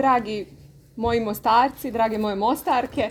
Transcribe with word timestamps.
dragi 0.00 0.46
moji 0.96 1.20
mostarci, 1.20 1.90
drage 1.90 2.18
moje 2.18 2.36
mostarke, 2.36 3.10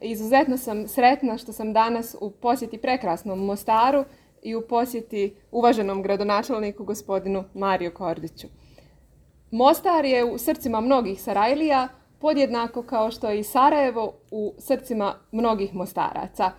izuzetno 0.00 0.56
sam 0.56 0.88
sretna 0.88 1.38
što 1.38 1.52
sam 1.52 1.72
danas 1.72 2.16
u 2.20 2.30
posjeti 2.30 2.78
prekrasnom 2.78 3.44
Mostaru 3.44 4.04
i 4.42 4.54
u 4.54 4.62
posjeti 4.68 5.36
uvaženom 5.50 6.02
gradonačelniku 6.02 6.84
gospodinu 6.84 7.44
Mariju 7.54 7.94
Kordiću. 7.94 8.46
Mostar 9.50 10.04
je 10.04 10.24
u 10.24 10.38
srcima 10.38 10.80
mnogih 10.80 11.22
Sarajlija, 11.22 11.88
podjednako 12.18 12.82
kao 12.82 13.10
što 13.10 13.30
je 13.30 13.40
i 13.40 13.44
Sarajevo 13.44 14.12
u 14.30 14.54
srcima 14.58 15.14
mnogih 15.32 15.74
Mostaraca. 15.74 16.50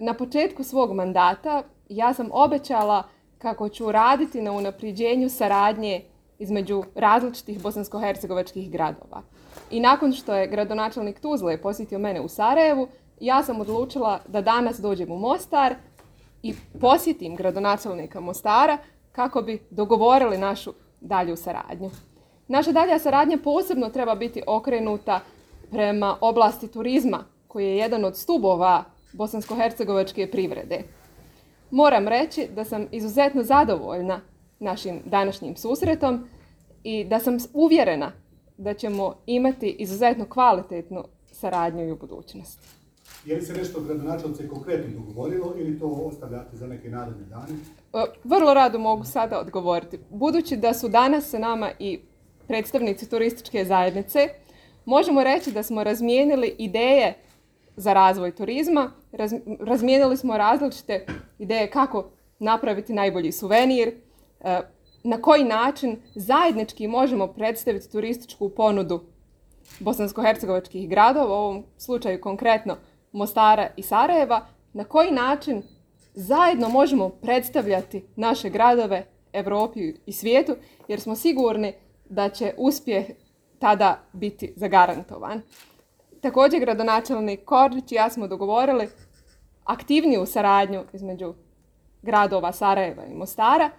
Na 0.00 0.14
početku 0.14 0.64
svog 0.64 0.92
mandata 0.94 1.62
ja 1.88 2.14
sam 2.14 2.28
obećala 2.32 3.02
kako 3.38 3.68
ću 3.68 3.92
raditi 3.92 4.42
na 4.42 4.52
unapređenju 4.52 5.28
saradnje 5.28 6.04
između 6.38 6.82
različitih 6.94 7.62
bosansko-hercegovačkih 7.62 8.70
gradova. 8.70 9.22
I 9.70 9.80
nakon 9.80 10.12
što 10.12 10.34
je 10.34 10.46
gradonačelnik 10.46 11.20
Tuzle 11.20 11.62
posjetio 11.62 11.98
mene 11.98 12.20
u 12.20 12.28
Sarajevu, 12.28 12.88
ja 13.20 13.42
sam 13.42 13.60
odlučila 13.60 14.20
da 14.28 14.40
danas 14.40 14.78
dođem 14.78 15.10
u 15.10 15.18
Mostar 15.18 15.74
i 16.42 16.54
posjetim 16.80 17.36
gradonačelnika 17.36 18.20
Mostara 18.20 18.78
kako 19.12 19.42
bi 19.42 19.62
dogovorili 19.70 20.38
našu 20.38 20.72
dalju 21.00 21.36
saradnju. 21.36 21.90
Naša 22.48 22.72
dalja 22.72 22.98
saradnja 22.98 23.38
posebno 23.44 23.88
treba 23.88 24.14
biti 24.14 24.42
okrenuta 24.46 25.20
prema 25.70 26.16
oblasti 26.20 26.68
turizma, 26.68 27.24
koji 27.48 27.66
je 27.66 27.76
jedan 27.76 28.04
od 28.04 28.16
stubova 28.16 28.84
bosansko-hercegovačke 29.12 30.30
privrede. 30.30 30.82
Moram 31.70 32.08
reći 32.08 32.48
da 32.54 32.64
sam 32.64 32.86
izuzetno 32.92 33.42
zadovoljna 33.42 34.20
našim 34.58 35.00
današnjim 35.04 35.56
susretom 35.56 36.28
i 36.84 37.04
da 37.04 37.20
sam 37.20 37.38
uvjerena 37.52 38.12
da 38.58 38.74
ćemo 38.74 39.14
imati 39.26 39.76
izuzetno 39.78 40.24
kvalitetnu 40.24 41.04
saradnju 41.32 41.88
i 41.88 41.92
u 41.92 41.96
budućnosti. 41.96 42.66
Je 43.24 43.36
li 43.36 43.42
se 43.42 43.52
nešto 43.52 43.80
gradonačelnice 43.80 44.48
konkretno 44.48 45.00
dogovorilo 45.00 45.54
ili 45.58 45.78
to 45.78 45.86
ostavljate 45.86 46.56
za 46.56 46.66
neke 46.66 46.90
naredne 46.90 47.24
dane? 47.24 47.52
E, 47.94 48.04
vrlo 48.24 48.54
rado 48.54 48.78
mogu 48.78 49.04
sada 49.04 49.40
odgovoriti. 49.40 49.98
Budući 50.10 50.56
da 50.56 50.74
su 50.74 50.88
danas 50.88 51.30
sa 51.30 51.38
nama 51.38 51.70
i 51.78 52.00
predstavnici 52.46 53.10
turističke 53.10 53.64
zajednice, 53.64 54.28
možemo 54.84 55.24
reći 55.24 55.52
da 55.52 55.62
smo 55.62 55.84
razmijenili 55.84 56.54
ideje 56.58 57.14
za 57.76 57.92
razvoj 57.92 58.34
turizma, 58.34 58.90
razmijenili 59.60 60.16
smo 60.16 60.38
različite 60.38 61.06
ideje 61.38 61.70
kako 61.70 62.10
napraviti 62.38 62.92
najbolji 62.92 63.32
suvenir, 63.32 63.94
na 65.02 65.22
koji 65.22 65.44
način 65.44 66.00
zajednički 66.14 66.88
možemo 66.88 67.26
predstaviti 67.26 67.92
turističku 67.92 68.48
ponudu 68.48 69.00
bosansko-hercegovačkih 69.80 70.88
gradova, 70.88 71.26
u 71.26 71.38
ovom 71.38 71.64
slučaju 71.78 72.20
konkretno 72.20 72.76
Mostara 73.12 73.68
i 73.76 73.82
Sarajeva, 73.82 74.46
na 74.72 74.84
koji 74.84 75.10
način 75.10 75.62
zajedno 76.14 76.68
možemo 76.68 77.08
predstavljati 77.08 78.04
naše 78.16 78.50
gradove 78.50 79.06
Europi 79.32 79.94
i 80.06 80.12
svijetu, 80.12 80.56
jer 80.88 81.00
smo 81.00 81.16
sigurni 81.16 81.72
da 82.08 82.28
će 82.28 82.54
uspjeh 82.56 83.06
tada 83.58 84.00
biti 84.12 84.52
zagarantovan. 84.56 85.42
Također 86.20 86.60
gradonačelnik 86.60 87.44
Kordić 87.44 87.92
i 87.92 87.94
ja 87.94 88.10
smo 88.10 88.28
dogovorili 88.28 88.88
aktivniju 89.64 90.26
saradnju 90.26 90.84
između 90.92 91.34
gradova 92.02 92.52
Sarajeva 92.52 93.04
i 93.06 93.14
Mostara 93.14 93.70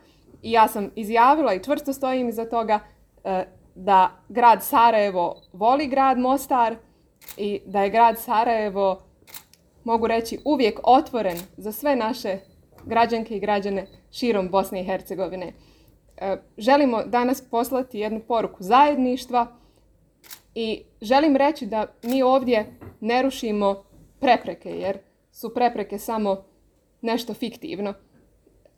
i 0.42 0.52
ja 0.52 0.68
sam 0.68 0.92
izjavila 0.96 1.54
i 1.54 1.64
čvrsto 1.64 1.94
stojim 1.94 2.30
iza 2.30 2.46
toga 2.46 2.80
e, 3.24 3.46
da 3.76 4.12
grad 4.30 4.64
Sarajevo 4.64 5.42
voli 5.54 5.88
grad 5.88 6.20
Mostar 6.20 6.76
i 7.38 7.62
da 7.66 7.84
je 7.84 7.90
grad 7.90 8.20
Sarajevo, 8.20 9.02
mogu 9.84 10.08
reći, 10.08 10.40
uvijek 10.46 10.80
otvoren 10.84 11.38
za 11.58 11.72
sve 11.72 11.96
naše 11.96 12.38
građanke 12.86 13.38
i 13.38 13.40
građane 13.40 13.88
širom 14.12 14.50
Bosne 14.50 14.82
i 14.82 14.86
Hercegovine. 14.86 15.54
E, 16.18 16.38
želimo 16.58 17.04
danas 17.04 17.42
poslati 17.42 18.00
jednu 18.00 18.20
poruku 18.20 18.58
zajedništva 18.60 19.48
i 20.56 20.84
želim 21.02 21.36
reći 21.36 21.66
da 21.66 21.88
mi 22.04 22.24
ovdje 22.24 22.80
ne 23.00 23.22
rušimo 23.22 23.84
prepreke, 24.20 24.70
jer 24.70 24.98
su 25.32 25.54
prepreke 25.54 26.00
samo 26.00 26.44
nešto 27.02 27.34
fiktivno. 27.34 27.94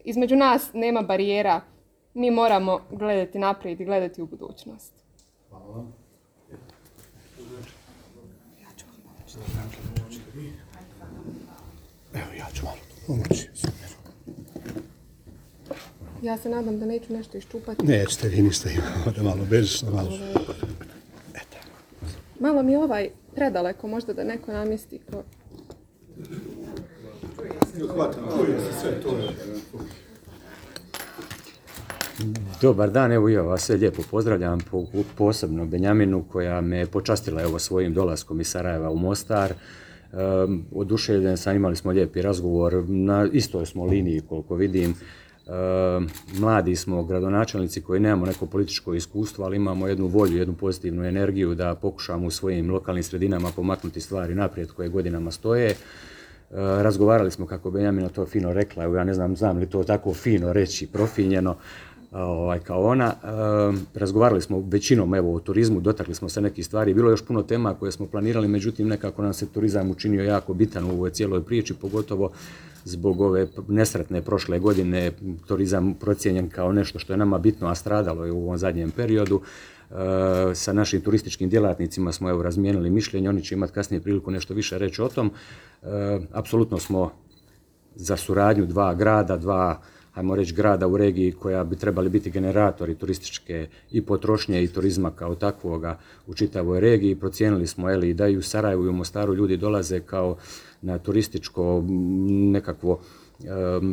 Između 0.04 0.36
nas 0.36 0.70
nema 0.74 1.02
barijera, 1.02 1.62
mi 2.14 2.32
moramo 2.32 2.80
gledati 2.92 3.40
naprijed 3.40 3.82
i 3.82 3.86
gledati 3.86 4.22
u 4.22 4.26
budućnost. 4.26 4.94
Hvala 5.50 5.86
Evo 12.14 12.34
ja 12.38 12.46
ću 12.54 12.66
malo. 12.66 12.78
Ja 16.22 16.38
se 16.38 16.50
nadam 16.50 16.80
da 16.80 16.86
neću 16.86 17.14
nešto 17.14 17.38
iščupati. 17.38 17.86
Nećete, 17.86 18.28
vi 18.28 18.42
niste 18.42 18.70
imali, 18.74 19.18
da 19.18 19.24
malo 19.24 19.46
bežično, 19.50 19.92
malo. 19.92 20.10
Eto. 21.36 21.58
Malo 22.40 22.64
mi 22.64 22.76
ovaj 22.76 23.10
predaleko, 23.36 23.88
možda 23.88 24.14
da 24.14 24.24
neko 24.24 24.52
namjesti 24.52 25.00
ko... 25.12 25.24
Dobar 32.62 32.92
dan, 32.92 33.12
evo 33.12 33.30
ja 33.30 33.42
vas 33.42 33.62
sve 33.62 33.76
lijepo 33.78 34.02
pozdravljam, 34.12 34.60
posebno 35.18 35.66
Benjaminu 35.66 36.24
koja 36.32 36.62
me 36.62 36.86
počastila 36.86 37.42
evo 37.42 37.60
svojim 37.60 37.94
dolaskom 37.94 38.42
iz 38.42 38.48
Sarajeva 38.48 38.90
u 38.90 38.98
Mostar. 38.98 39.54
Um, 40.44 40.66
oduševljen 40.76 41.38
sam, 41.38 41.56
imali 41.56 41.76
smo 41.76 41.92
lijepi 41.92 42.22
razgovor, 42.22 42.84
na 42.88 43.28
istoj 43.34 43.66
smo 43.66 43.86
liniji 43.86 44.22
koliko 44.30 44.56
vidim. 44.56 44.96
Ehm, 45.50 46.06
mladi 46.40 46.76
smo 46.76 47.04
gradonačelnici 47.04 47.82
koji 47.82 48.00
nemamo 48.00 48.26
neko 48.26 48.46
političko 48.46 48.94
iskustvo, 48.94 49.46
ali 49.46 49.56
imamo 49.56 49.88
jednu 49.88 50.08
volju, 50.08 50.38
jednu 50.38 50.54
pozitivnu 50.54 51.06
energiju 51.06 51.56
da 51.56 51.76
pokušamo 51.76 52.28
u 52.28 52.32
svojim 52.32 52.72
lokalnim 52.72 53.04
sredinama 53.04 53.50
pomaknuti 53.56 54.02
stvari 54.02 54.36
naprijed 54.36 54.72
koje 54.72 54.90
godinama 54.90 55.32
stoje. 55.32 55.76
Razgovarali 56.52 57.32
smo, 57.32 57.46
kako 57.46 57.72
Benjamina 57.72 58.10
to 58.10 58.26
fino 58.26 58.54
rekla, 58.54 58.84
ja 58.84 59.04
ne 59.04 59.14
znam, 59.14 59.36
znam 59.36 59.58
li 59.58 59.70
to 59.70 59.84
tako 59.84 60.14
fino 60.14 60.54
reći, 60.54 60.88
profinjeno, 60.88 61.56
ovaj, 62.12 62.60
kao 62.60 62.84
ona. 62.84 63.14
Razgovarali 63.94 64.42
smo 64.42 64.64
većinom 64.68 65.16
evo, 65.16 65.36
o 65.36 65.40
turizmu, 65.40 65.80
dotakli 65.80 66.16
smo 66.16 66.30
se 66.30 66.42
nekih 66.42 66.66
stvari. 66.66 66.94
Bilo 66.94 67.10
je 67.10 67.14
još 67.14 67.26
puno 67.26 67.44
tema 67.44 67.74
koje 67.74 67.92
smo 67.92 68.06
planirali, 68.06 68.48
međutim 68.48 68.88
nekako 68.88 69.22
nam 69.22 69.34
se 69.34 69.48
turizam 69.48 69.92
učinio 69.92 70.24
jako 70.24 70.54
bitan 70.54 70.86
u 70.86 70.90
ovoj 70.90 71.10
cijeloj 71.10 71.44
priči, 71.44 71.74
pogotovo 71.74 72.32
zbog 72.86 73.22
ove 73.22 73.48
nesretne 73.68 74.22
prošle 74.22 74.60
godine 74.60 75.12
turizam 75.48 75.94
procijenjen 75.94 76.50
kao 76.50 76.72
nešto 76.72 77.00
što 77.00 77.14
je 77.14 77.18
nama 77.18 77.38
bitno, 77.38 77.68
a 77.68 77.76
stradalo 77.76 78.26
je 78.26 78.32
u 78.32 78.44
ovom 78.44 78.58
zadnjem 78.58 78.92
periodu. 78.92 79.42
E, 79.42 80.56
sa 80.56 80.74
našim 80.74 81.02
turističkim 81.02 81.50
djelatnicima 81.50 82.12
smo 82.12 82.30
evo 82.30 82.44
razmijenili 82.44 82.90
mišljenje, 82.90 83.30
oni 83.30 83.44
će 83.44 83.56
imati 83.56 83.74
kasnije 83.74 84.02
priliku 84.02 84.32
nešto 84.32 84.54
više 84.54 84.78
reći 84.78 85.02
o 85.02 85.10
tom. 85.10 85.32
E, 85.84 86.20
apsolutno 86.32 86.80
smo 86.80 87.12
za 87.96 88.18
suradnju 88.18 88.66
dva 88.66 88.94
grada, 88.94 89.38
dva 89.38 89.82
ajmo 90.20 90.36
reći, 90.36 90.54
grada 90.54 90.88
u 90.88 90.98
regiji 90.98 91.32
koja 91.32 91.64
bi 91.64 91.76
trebali 91.76 92.10
biti 92.10 92.32
generatori 92.32 92.96
turističke 92.96 93.68
i 93.92 94.02
potrošnje 94.02 94.64
i 94.64 94.68
turizma 94.68 95.12
kao 95.12 95.36
takvoga 95.36 96.00
u 96.28 96.34
čitavoj 96.34 96.80
regiji. 96.80 97.16
Procijenili 97.16 97.68
smo 97.68 97.90
eli, 97.90 98.14
da 98.14 98.28
i 98.28 98.38
u 98.38 98.42
Sarajevu 98.42 98.86
i 98.86 98.90
u 98.90 98.94
Mostaru 98.94 99.36
ljudi 99.36 99.58
dolaze 99.58 100.00
kao 100.00 100.38
na 100.82 100.98
turističko 100.98 101.84
nekakvo 102.52 103.00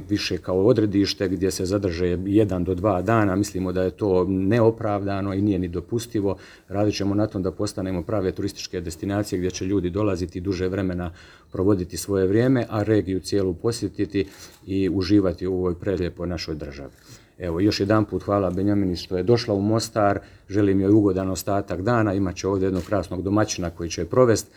više 0.09 0.39
kao 0.39 0.67
odredište 0.67 1.29
gdje 1.29 1.51
se 1.51 1.65
zadrže 1.65 2.19
jedan 2.25 2.65
do 2.65 2.75
dva 2.75 3.03
dana. 3.03 3.37
Mislimo 3.37 3.73
da 3.73 3.83
je 3.83 3.91
to 3.91 4.25
neopravdano 4.29 5.35
i 5.35 5.43
nije 5.43 5.59
ni 5.59 5.69
dopustivo. 5.69 6.37
Radit 6.69 6.95
ćemo 6.95 7.15
na 7.15 7.27
tom 7.27 7.43
da 7.43 7.51
postanemo 7.51 8.03
prave 8.03 8.33
turističke 8.33 8.81
destinacije 8.81 9.39
gdje 9.39 9.51
će 9.51 9.65
ljudi 9.65 9.91
dolaziti 9.91 10.41
duže 10.41 10.69
vremena 10.69 11.13
provoditi 11.53 11.97
svoje 11.97 12.27
vrijeme, 12.27 12.67
a 12.71 12.83
regiju 12.83 13.21
cijelu 13.21 13.55
posjetiti 13.55 14.27
i 14.67 14.91
uživati 14.93 15.47
u 15.47 15.55
ovoj 15.55 15.75
prelijepoj 15.75 16.27
našoj 16.27 16.55
državi. 16.55 16.93
Evo, 17.39 17.61
još 17.61 17.81
jedan 17.81 18.05
put 18.05 18.23
hvala 18.23 18.51
Benjamini 18.51 18.97
što 18.97 19.17
je 19.17 19.23
došla 19.23 19.55
u 19.55 19.61
Mostar, 19.61 20.21
želim 20.49 20.81
joj 20.81 20.93
ugodan 20.93 21.31
ostatak 21.31 21.83
dana, 21.83 22.15
imat 22.15 22.37
će 22.37 22.49
ovdje 22.49 22.67
jednog 22.67 22.83
krasnog 22.83 23.23
domaćina 23.23 23.71
koji 23.71 23.91
će 23.91 24.01
je 24.01 24.07
provesti 24.07 24.51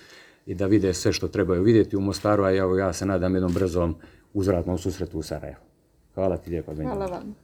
i 0.46 0.56
da 0.56 0.66
vide 0.66 0.94
sve 0.94 1.14
što 1.14 1.28
trebaju 1.28 1.64
vidjeti 1.64 1.98
u 1.98 2.02
Mostaru, 2.02 2.44
a 2.44 2.50
ja, 2.50 2.78
ja 2.78 2.94
se 2.94 3.06
nadam 3.06 3.34
jednom 3.34 3.54
brzom 3.54 3.96
uzvratnom 4.34 4.78
susretu 4.78 5.20
u 5.20 5.24
Sarajevu. 5.24 5.64
Hvala 6.14 6.38
ti 6.38 6.50
lijepo, 6.50 6.74
Hvala 6.76 7.06
vam. 7.06 7.36